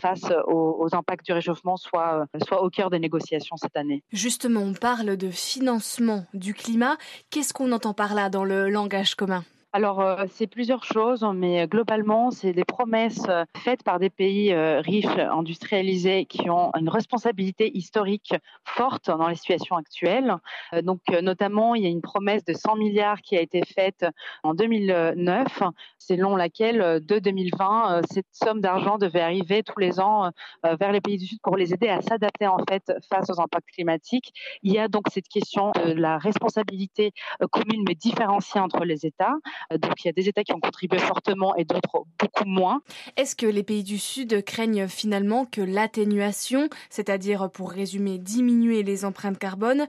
face 0.00 0.32
aux, 0.46 0.76
aux, 0.80 0.94
impacts 0.94 1.26
du 1.26 1.32
réchauffement 1.32 1.76
soient, 1.76 2.26
soient 2.46 2.62
au 2.62 2.70
cœur 2.70 2.88
des 2.88 2.98
négociations 2.98 3.56
cette 3.56 3.76
année. 3.76 4.02
Justement, 4.12 4.60
on 4.60 4.72
parle 4.72 5.16
de 5.16 5.30
financement 5.30 6.24
du 6.32 6.54
climat. 6.54 6.96
Qu'est-ce 7.30 7.52
qu'on 7.52 7.72
entend 7.72 7.92
par 7.94 8.14
là 8.14 8.30
dans 8.30 8.44
le 8.44 8.70
langage 8.70 9.14
commun? 9.14 9.44
Alors, 9.76 10.00
euh, 10.00 10.26
c'est 10.28 10.46
plusieurs 10.46 10.84
choses, 10.84 11.26
mais 11.34 11.66
globalement, 11.66 12.30
c'est 12.30 12.52
des 12.52 12.64
promesses 12.64 13.24
euh, 13.28 13.44
faites 13.56 13.82
par 13.82 13.98
des 13.98 14.08
pays 14.08 14.52
euh, 14.52 14.80
riches, 14.80 15.06
industrialisés, 15.06 16.26
qui 16.26 16.48
ont 16.48 16.70
une 16.78 16.88
responsabilité 16.88 17.76
historique 17.76 18.34
forte 18.64 19.06
dans 19.06 19.26
les 19.26 19.34
situations 19.34 19.74
actuelles. 19.74 20.36
donc, 20.82 21.00
notamment, 21.22 21.74
il 21.74 21.82
y 21.82 21.86
a 21.86 21.88
une 21.88 22.02
promesse 22.02 22.44
de 22.44 22.52
100 22.52 22.76
milliards 22.76 23.20
qui 23.20 23.36
a 23.36 23.40
été 23.40 23.62
faite 23.64 24.06
en 24.44 24.54
2009, 24.54 25.64
selon 25.98 26.36
laquelle, 26.36 27.00
de 27.04 27.18
2020, 27.18 28.02
cette 28.12 28.26
somme 28.30 28.60
d'argent 28.60 28.96
devait 28.96 29.22
arriver 29.22 29.64
tous 29.64 29.80
les 29.80 29.98
ans 29.98 30.30
vers 30.62 30.92
les 30.92 31.00
pays 31.00 31.18
du 31.18 31.26
Sud 31.26 31.40
pour 31.42 31.56
les 31.56 31.74
aider 31.74 31.88
à 31.88 32.00
s'adapter, 32.00 32.46
en 32.46 32.58
fait, 32.68 32.92
face 33.08 33.28
aux 33.28 33.40
impacts 33.40 33.70
climatiques. 33.70 34.32
Il 34.62 34.72
y 34.72 34.78
a 34.78 34.86
donc 34.88 35.06
cette 35.10 35.28
question 35.28 35.72
de 35.84 35.92
la 35.92 36.18
responsabilité 36.18 37.12
commune, 37.50 37.84
mais 37.86 37.94
différenciée 37.94 38.60
entre 38.60 38.84
les 38.84 39.04
États. 39.04 39.34
Euh, 39.72 39.78
donc 39.78 40.04
il 40.04 40.06
y 40.06 40.10
a 40.10 40.12
des 40.12 40.28
États 40.28 40.44
qui 40.44 40.52
ont 40.52 40.60
contribué 40.60 40.98
fortement 40.98 41.54
et 41.56 41.64
d'autres 41.64 42.04
beaucoup 42.18 42.44
moins. 42.44 42.82
Est-ce 43.16 43.36
que 43.36 43.46
les 43.46 43.62
pays 43.62 43.84
du 43.84 43.98
Sud 43.98 44.44
craignent 44.44 44.88
finalement 44.88 45.44
que 45.44 45.60
l'atténuation, 45.60 46.68
c'est-à-dire 46.90 47.50
pour 47.50 47.70
résumer 47.70 48.18
diminuer 48.18 48.82
les 48.82 49.04
empreintes 49.04 49.38
carbone, 49.38 49.86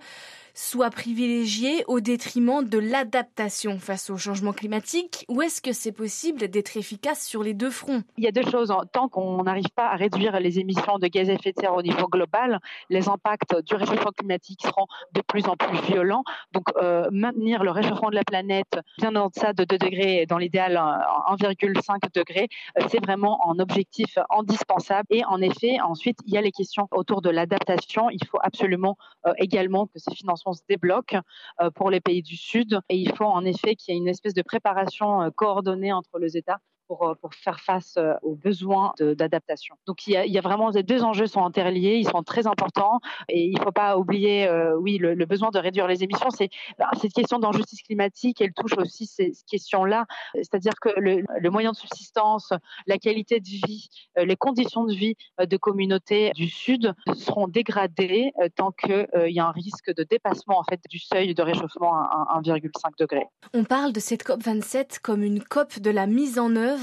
soit 0.56 0.90
privilégié 0.90 1.84
au 1.88 2.00
détriment 2.00 2.68
de 2.68 2.80
l'adaptation 2.80 3.78
face 3.78 4.10
au 4.10 4.18
changement 4.18 4.54
climatique 4.54 5.26
ou 5.28 5.42
est-ce 5.42 5.62
que 5.62 5.74
c'est 5.74 5.92
possible 5.92 6.48
d'être 6.48 6.78
efficace 6.78 7.26
sur 7.26 7.44
les 7.44 7.54
deux 7.54 7.70
fronts? 7.70 8.02
Il 8.18 8.24
y 8.24 8.28
a 8.28 8.32
deux 8.32 8.50
choses. 8.50 8.74
Tant 8.94 9.10
qu'on 9.10 9.44
n'arrive 9.44 9.70
pas 9.76 9.90
à 9.90 9.96
réduire 9.96 10.40
les 10.40 10.60
émissions 10.60 10.98
de 10.98 11.08
gaz 11.08 11.30
à 11.30 11.34
effet 11.34 11.52
de 11.52 11.60
serre 11.60 11.76
au 11.76 11.82
niveau 11.82 12.08
global, 12.08 12.60
les 12.90 13.10
impacts 13.10 13.56
du 13.64 13.76
réchauffement 13.76 14.12
climatique 14.12 14.62
seront 14.64 14.88
de 15.14 15.22
plus 15.22 15.46
en 15.48 15.58
plus 15.58 15.78
violents. 15.92 16.24
Donc 16.54 16.64
euh, 16.78 17.10
maintenir 17.12 17.64
le 17.64 17.72
réchauffement 17.72 18.10
de 18.10 18.16
la 18.16 18.24
planète 18.24 18.80
bien 18.98 19.14
en 19.16 19.28
deçà 19.28 19.52
de 19.52 19.66
2 19.66 19.78
degrés, 19.78 20.26
dans 20.26 20.38
l'idéal 20.38 20.76
1,5 20.76 22.14
degré, 22.14 22.48
euh, 22.80 22.86
c'est 22.90 23.04
vraiment 23.04 23.40
un 23.50 23.60
objectif 23.60 24.18
indispensable. 24.30 25.08
Et 25.10 25.26
en 25.26 25.42
effet, 25.42 25.82
ensuite, 25.82 26.20
il 26.26 26.34
y 26.34 26.38
a 26.38 26.42
les 26.42 26.52
questions 26.52 26.88
autour 26.92 27.22
de 27.22 27.30
l'adaptation. 27.30 28.10
Il 28.10 28.26
faut 28.26 28.40
absolument 28.42 28.98
euh, 29.28 29.34
également 29.38 29.88
que 29.88 30.00
ces 30.00 30.16
financements 30.16 30.45
se 30.54 30.62
débloque 30.68 31.16
euh, 31.62 31.70
pour 31.72 31.90
les 31.90 32.02
pays 32.02 32.22
du 32.22 32.36
Sud. 32.36 32.80
Et 32.90 32.98
il 32.98 33.14
faut 33.16 33.26
en 33.26 33.46
effet 33.46 33.76
qu'il 33.76 33.94
y 33.94 33.98
ait 33.98 34.00
une 34.00 34.08
espèce 34.08 34.34
de 34.34 34.42
préparation 34.42 35.22
euh, 35.22 35.30
coordonnée 35.30 35.94
entre 35.94 36.20
les 36.20 36.38
États 36.38 36.60
pour, 36.88 37.08
euh, 37.08 37.16
pour 37.16 37.34
faire 37.34 37.60
face 37.60 37.96
euh, 37.98 38.14
aux 38.22 38.36
besoins 38.36 38.94
d'adaptation. 39.00 39.76
Donc 39.86 40.08
il 40.08 40.14
y, 40.14 40.38
a, 40.38 40.42
vraiment 40.42 40.72
ces 40.72 40.84
deux 40.84 41.04
enjeux 41.04 41.28
sont 41.28 41.44
interliés, 41.44 41.98
ils 41.98 42.08
sont 42.08 42.24
très 42.24 42.48
importants 42.48 43.00
et 43.30 43.46
il 43.46 43.56
ne 43.56 43.62
faut 43.62 43.72
pas 43.72 43.98
oublier, 43.98 44.48
euh, 44.48 44.78
oui, 44.78 44.98
le, 44.98 45.26
besoin 45.26 45.50
de 45.50 45.60
réduire 45.60 45.88
les 45.88 46.04
émissions. 46.04 46.30
C'est 46.30 46.50
bah, 46.78 46.90
cette 47.00 47.14
question 47.14 47.40
d'injustice 47.40 47.82
climatique, 47.82 48.42
elle 48.42 48.54
touche 48.54 48.78
aussi 48.78 49.06
ces 49.06 49.34
questions-là, 49.50 50.06
c'est-à-dire 50.36 50.74
que 50.80 50.90
le, 50.98 51.50
moyen 51.50 51.72
de 51.72 51.76
subsistance, 51.76 52.54
la 52.86 52.98
qualité 52.98 53.40
de 53.40 53.48
vie, 53.48 53.90
les 54.18 54.36
conditions 54.36 54.84
de 54.84 54.94
vie 54.94 55.16
de 55.40 55.58
communautés 55.58 56.32
du 56.36 56.50
Sud 56.50 56.94
seront 57.16 57.48
dégradées 57.48 58.32
tant 58.56 58.72
qu'il 58.72 59.08
y 59.28 59.40
a 59.40 59.48
un 59.48 59.52
risque 59.52 59.94
de 59.96 60.04
dépassement 60.04 60.60
en 60.60 60.64
fait 60.64 60.82
du 60.90 61.00
seuil 61.00 61.34
de 61.34 61.42
réchauffement 61.42 61.94
à 61.94 62.40
1,5 62.42 63.00
degré. 63.00 63.26
On 63.54 63.64
parle 63.64 63.94
de 63.94 64.00
cette 64.00 64.24
COP 64.24 64.44
27 64.44 65.00
comme 65.02 65.24
une 65.24 65.42
COP 65.44 65.80
de 65.80 65.90
la 65.90 66.08
mise 66.08 66.40
en 66.40 66.56
œuvre 66.56 66.75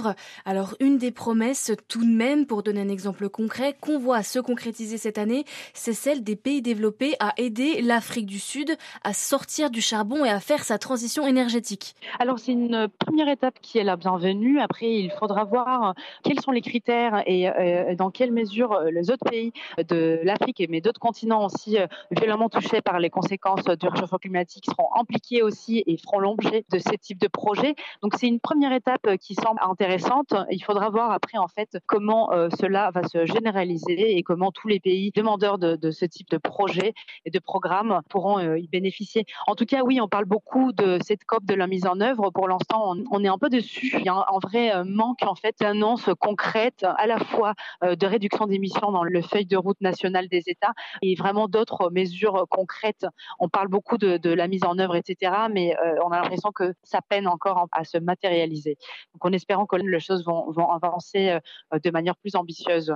alors 0.45 0.75
une 0.81 0.99
des 0.99 1.11
promesses 1.11 1.73
tout 1.89 2.05
de 2.05 2.11
même, 2.11 2.47
pour 2.47 2.63
donner 2.63 2.81
un 2.81 2.89
exemple 2.89 3.29
concret, 3.29 3.77
qu'on 3.81 3.99
voit 3.99 4.23
se 4.23 4.39
concrétiser 4.39 4.99
cette 4.99 5.19
année, 5.19 5.45
c'est 5.75 5.93
celle 5.93 6.23
des 6.23 6.37
pays 6.37 6.63
développés 6.63 7.15
à 7.21 7.33
aider 7.37 7.83
l'Afrique 7.83 8.27
du 8.27 8.39
Sud 8.39 8.77
à 9.05 9.13
sortir 9.13 9.71
du 9.71 9.81
charbon 9.81 10.25
et 10.25 10.31
à 10.31 10.41
faire 10.41 10.65
sa 10.65 10.79
transition 10.79 11.27
énergétique. 11.27 11.95
Alors 12.19 12.39
c'est 12.39 12.53
une 12.53 12.89
première 12.99 13.29
étape 13.29 13.59
qui 13.61 13.79
est 13.79 13.85
la 13.85 13.97
bienvenue. 13.97 14.61
Après, 14.61 14.91
il 14.91 15.11
faudra 15.19 15.45
voir 15.45 15.95
quels 16.23 16.41
sont 16.41 16.51
les 16.51 16.63
critères 16.63 17.23
et 17.27 17.49
euh, 17.49 17.95
dans 17.95 18.11
quelle 18.11 18.33
mesure 18.33 18.81
les 18.91 19.11
autres 19.11 19.29
pays 19.29 19.53
de 19.89 20.21
l'Afrique, 20.25 20.63
mais 20.69 20.81
d'autres 20.81 21.01
continents 21.01 21.45
aussi 21.45 21.79
euh, 21.79 21.87
violemment 22.11 22.49
touchés 22.49 22.81
par 22.81 22.99
les 22.99 23.11
conséquences 23.11 23.65
du 23.65 23.89
réchauffement 23.89 24.19
climatique 24.19 24.65
seront 24.67 24.89
impliqués 24.99 25.43
aussi 25.43 25.83
et 25.87 25.97
feront 25.97 26.19
l'objet 26.19 26.65
de 26.71 26.79
ce 26.79 26.95
type 27.01 27.19
de 27.19 27.29
projet. 27.29 27.75
Donc 28.03 28.15
c'est 28.19 28.29
une 28.29 28.41
première 28.41 28.73
étape 28.73 29.17
qui 29.21 29.35
semble 29.35 29.61
intéressante 29.63 29.82
intéressante. 29.83 30.33
Il 30.51 30.62
faudra 30.62 30.91
voir 30.91 31.11
après 31.11 31.39
en 31.39 31.49
fait 31.49 31.77
comment 31.87 32.33
euh, 32.33 32.49
cela 32.61 32.93
va 32.93 33.03
se 33.03 33.27
généraliser 33.27 34.17
et 34.17 34.23
comment 34.23 34.53
tous 34.53 34.69
les 34.69 34.79
pays 34.79 35.11
demandeurs 35.12 35.59
de, 35.59 35.91
ce 35.91 36.05
type 36.05 36.31
de 36.31 36.39
projet 36.39 36.95
et 37.25 37.31
de 37.31 37.39
programme 37.41 38.01
pourront 38.09 38.39
euh, 38.39 38.59
y 38.61 38.69
bénéficier. 38.69 39.25
En 39.49 39.57
tout 39.57 39.67
cas, 39.67 39.83
oui, 39.83 40.01
on 40.01 40.07
parle 40.07 40.27
beaucoup 40.27 40.73
de 40.73 40.99
cette 41.05 41.25
COP 41.25 41.45
de 41.45 41.55
la 41.55 41.67
mise 41.67 41.85
en 41.87 42.01
œuvre. 42.01 42.31
Pour 42.31 42.47
l'instant, 42.47 42.95
on, 43.11 43.25
est 43.25 43.29
un 43.29 43.39
peu 43.39 43.49
dessus. 43.49 43.93
Il 43.99 44.05
y 44.05 44.09
a 44.09 44.15
un, 44.15 44.21
un 44.21 44.39
vrai 44.41 44.73
euh, 44.73 44.85
manque 44.85 45.25
en 45.25 45.35
fait 45.35 45.57
d'annonces 45.59 46.09
concrètes 46.21 46.85
à 46.85 47.09
la 47.09 47.19
fois 47.19 47.55
de 47.83 48.07
réduction 48.07 48.47
d'émissions 48.47 48.93
dans 48.93 49.03
le 49.03 49.23
feuille 49.23 49.47
de 49.47 49.57
route 49.57 49.81
nationale 49.81 50.29
des 50.29 50.45
États 50.47 50.75
et 51.03 51.17
vraiment 51.17 51.49
d'autres 51.49 51.91
mesures 51.91 52.47
concrètes. 52.51 53.07
On 53.41 53.49
parle 53.49 53.69
beaucoup 53.69 53.99
de, 53.99 54.17
de, 54.17 54.31
la 54.31 54.47
mise 54.47 54.65
en 54.65 54.79
œuvre, 54.79 54.95
etc., 54.95 55.33
mais 55.51 55.75
on 56.05 56.11
a 56.11 56.21
l'impression 56.21 56.53
que 56.53 56.73
ça 56.83 57.01
peine 57.03 57.27
encore 57.27 57.67
à 57.73 57.85
se 57.85 57.99
matérialiser. 57.99 58.77
Donc, 59.15 59.25
en 59.25 59.33
espérant 59.33 59.67
les 59.76 60.00
choses 60.00 60.25
vont, 60.25 60.50
vont 60.50 60.71
avancer 60.71 61.38
de 61.73 61.91
manière 61.91 62.17
plus 62.17 62.35
ambitieuse. 62.35 62.95